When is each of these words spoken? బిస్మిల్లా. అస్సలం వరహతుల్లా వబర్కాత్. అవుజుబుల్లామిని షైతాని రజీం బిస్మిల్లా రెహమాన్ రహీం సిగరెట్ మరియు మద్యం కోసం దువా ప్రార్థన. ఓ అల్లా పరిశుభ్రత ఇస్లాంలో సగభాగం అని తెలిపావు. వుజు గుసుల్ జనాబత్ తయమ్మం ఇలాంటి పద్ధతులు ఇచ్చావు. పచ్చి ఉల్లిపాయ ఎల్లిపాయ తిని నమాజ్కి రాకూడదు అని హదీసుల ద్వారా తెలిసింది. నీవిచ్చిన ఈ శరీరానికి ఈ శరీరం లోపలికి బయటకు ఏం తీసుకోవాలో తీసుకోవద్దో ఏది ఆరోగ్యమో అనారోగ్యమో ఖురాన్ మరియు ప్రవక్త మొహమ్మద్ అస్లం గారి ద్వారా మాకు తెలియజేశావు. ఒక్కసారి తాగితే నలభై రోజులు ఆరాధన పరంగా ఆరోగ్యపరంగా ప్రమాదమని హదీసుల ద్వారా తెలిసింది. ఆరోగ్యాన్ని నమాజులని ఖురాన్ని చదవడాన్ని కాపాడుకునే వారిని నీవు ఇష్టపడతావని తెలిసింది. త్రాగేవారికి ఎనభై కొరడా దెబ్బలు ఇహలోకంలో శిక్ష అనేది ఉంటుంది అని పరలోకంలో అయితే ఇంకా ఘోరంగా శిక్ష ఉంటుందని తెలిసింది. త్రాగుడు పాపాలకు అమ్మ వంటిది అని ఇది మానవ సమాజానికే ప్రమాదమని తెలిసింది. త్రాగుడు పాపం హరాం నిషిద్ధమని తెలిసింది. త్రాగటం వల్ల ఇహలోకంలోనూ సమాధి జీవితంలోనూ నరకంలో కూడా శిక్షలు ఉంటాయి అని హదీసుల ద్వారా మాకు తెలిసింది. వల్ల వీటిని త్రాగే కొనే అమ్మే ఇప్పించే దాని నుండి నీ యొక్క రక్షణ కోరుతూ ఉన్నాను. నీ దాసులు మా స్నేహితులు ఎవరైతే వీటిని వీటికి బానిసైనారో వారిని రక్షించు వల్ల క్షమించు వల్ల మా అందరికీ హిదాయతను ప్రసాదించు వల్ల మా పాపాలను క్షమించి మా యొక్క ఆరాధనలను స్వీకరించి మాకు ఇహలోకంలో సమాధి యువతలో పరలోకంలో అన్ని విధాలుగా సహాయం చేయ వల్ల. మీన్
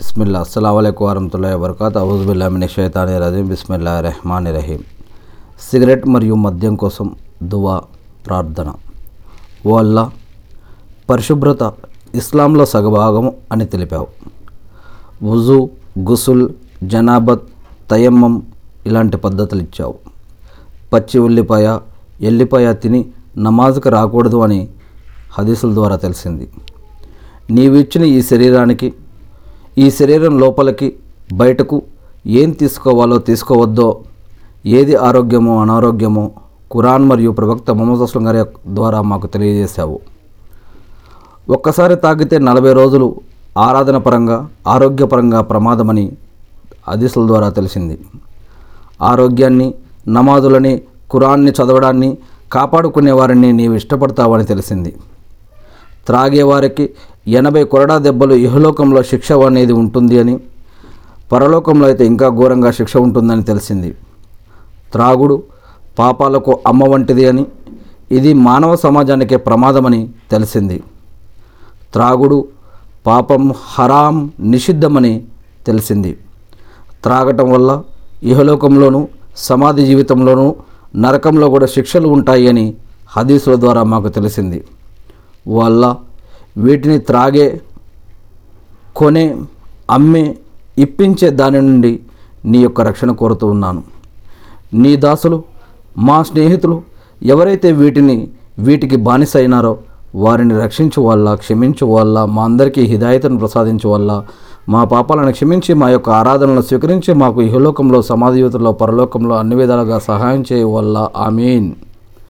బిస్మిల్లా. 0.00 0.40
అస్సలం 0.40 0.74
వరహతుల్లా 0.76 1.56
వబర్కాత్. 1.56 1.96
అవుజుబుల్లామిని 1.96 2.68
షైతాని 2.68 3.18
రజీం 3.18 3.48
బిస్మిల్లా 3.48 4.00
రెహమాన్ 4.00 4.46
రహీం 4.46 4.78
సిగరెట్ 5.70 6.06
మరియు 6.06 6.34
మద్యం 6.34 6.74
కోసం 6.74 7.14
దువా 7.42 7.82
ప్రార్థన. 8.26 8.72
ఓ 9.66 9.78
అల్లా 9.78 10.10
పరిశుభ్రత 11.10 11.72
ఇస్లాంలో 12.14 12.66
సగభాగం 12.66 13.32
అని 13.52 13.64
తెలిపావు. 13.64 14.06
వుజు 15.22 15.68
గుసుల్ 15.98 16.48
జనాబత్ 16.84 17.42
తయమ్మం 17.90 18.42
ఇలాంటి 18.86 19.16
పద్ధతులు 19.16 19.62
ఇచ్చావు. 19.62 19.94
పచ్చి 20.92 21.20
ఉల్లిపాయ 21.20 21.78
ఎల్లిపాయ 22.20 22.72
తిని 22.72 23.08
నమాజ్కి 23.38 23.88
రాకూడదు 23.88 24.36
అని 24.36 24.68
హదీసుల 25.32 25.74
ద్వారా 25.74 25.96
తెలిసింది. 25.96 26.48
నీవిచ్చిన 27.50 28.04
ఈ 28.04 28.22
శరీరానికి 28.22 28.94
ఈ 29.80 29.90
శరీరం 29.90 30.34
లోపలికి 30.38 30.88
బయటకు 31.32 31.76
ఏం 32.40 32.50
తీసుకోవాలో 32.50 33.18
తీసుకోవద్దో 33.18 33.88
ఏది 34.78 34.94
ఆరోగ్యమో 34.96 35.62
అనారోగ్యమో 35.62 36.24
ఖురాన్ 36.72 37.04
మరియు 37.04 37.30
ప్రవక్త 37.30 37.70
మొహమ్మద్ 37.70 38.02
అస్లం 38.02 38.26
గారి 38.26 38.40
ద్వారా 38.74 39.02
మాకు 39.02 39.26
తెలియజేశావు. 39.26 40.00
ఒక్కసారి 41.50 41.96
తాగితే 41.96 42.38
నలభై 42.38 42.72
రోజులు 42.72 43.06
ఆరాధన 43.58 43.96
పరంగా 43.96 44.48
ఆరోగ్యపరంగా 44.66 45.40
ప్రమాదమని 45.40 46.04
హదీసుల 46.88 47.26
ద్వారా 47.26 47.48
తెలిసింది. 47.48 47.96
ఆరోగ్యాన్ని 49.02 49.74
నమాజులని 50.08 50.74
ఖురాన్ని 51.12 51.50
చదవడాన్ని 51.50 52.18
కాపాడుకునే 52.52 53.12
వారిని 53.12 53.52
నీవు 53.52 53.74
ఇష్టపడతావని 53.74 54.44
తెలిసింది. 54.44 54.96
త్రాగేవారికి 56.06 56.90
ఎనభై 57.26 57.64
కొరడా 57.64 57.98
దెబ్బలు 57.98 58.34
ఇహలోకంలో 58.34 59.02
శిక్ష 59.02 59.32
అనేది 59.32 59.72
ఉంటుంది 59.72 60.20
అని 60.20 60.38
పరలోకంలో 61.32 61.86
అయితే 61.86 62.06
ఇంకా 62.06 62.28
ఘోరంగా 62.28 62.70
శిక్ష 62.70 62.96
ఉంటుందని 62.96 63.42
తెలిసింది. 63.42 63.94
త్రాగుడు 64.92 65.42
పాపాలకు 65.98 66.58
అమ్మ 66.66 66.88
వంటిది 66.88 67.28
అని 67.28 67.46
ఇది 68.12 68.34
మానవ 68.34 68.76
సమాజానికే 68.76 69.36
ప్రమాదమని 69.36 70.08
తెలిసింది. 70.30 70.82
త్రాగుడు 71.92 72.44
పాపం 73.06 73.54
హరాం 73.64 74.30
నిషిద్ధమని 74.40 75.24
తెలిసింది. 75.66 76.18
త్రాగటం 77.02 77.52
వల్ల 77.52 77.82
ఇహలోకంలోనూ 78.22 79.08
సమాధి 79.36 79.86
జీవితంలోనూ 79.86 80.54
నరకంలో 80.96 81.50
కూడా 81.50 81.66
శిక్షలు 81.66 82.08
ఉంటాయి 82.08 82.48
అని 82.48 82.74
హదీసుల 83.08 83.54
ద్వారా 83.60 83.82
మాకు 83.82 84.08
తెలిసింది. 84.08 84.64
వల్ల 85.48 85.96
వీటిని 86.56 86.98
త్రాగే 86.98 87.60
కొనే 88.96 89.36
అమ్మే 89.90 90.36
ఇప్పించే 90.78 91.30
దాని 91.30 91.60
నుండి 91.60 92.00
నీ 92.44 92.58
యొక్క 92.62 92.80
రక్షణ 92.80 93.10
కోరుతూ 93.12 93.46
ఉన్నాను. 93.46 93.82
నీ 94.74 94.96
దాసులు 94.96 95.42
మా 95.98 96.22
స్నేహితులు 96.22 96.82
ఎవరైతే 97.22 97.72
వీటిని 97.72 98.28
వీటికి 98.58 98.96
బానిసైనారో 98.96 99.78
వారిని 100.14 100.54
రక్షించు 100.58 101.00
వల్ల 101.02 101.34
క్షమించు 101.34 101.86
వల్ల 101.86 102.24
మా 102.24 102.44
అందరికీ 102.44 102.82
హిదాయతను 102.82 103.38
ప్రసాదించు 103.38 103.88
వల్ల 103.88 104.22
మా 104.68 104.84
పాపాలను 104.84 105.32
క్షమించి 105.32 105.74
మా 105.74 105.88
యొక్క 105.90 106.10
ఆరాధనలను 106.10 106.62
స్వీకరించి 106.62 107.14
మాకు 107.14 107.42
ఇహలోకంలో 107.42 108.02
సమాధి 108.02 108.40
యువతలో 108.40 108.72
పరలోకంలో 108.72 109.34
అన్ని 109.36 109.56
విధాలుగా 109.56 109.98
సహాయం 109.98 110.44
చేయ 110.52 110.64
వల్ల. 110.64 111.08
మీన్ 111.30 111.72